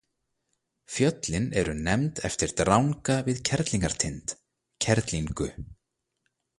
Fjöllin 0.93 1.45
eru 1.61 1.75
nefnd 1.89 2.23
eftir 2.31 2.55
dranga 2.63 3.19
við 3.31 3.45
Kerlingartind, 3.51 4.37
Kerlingu. 4.87 5.53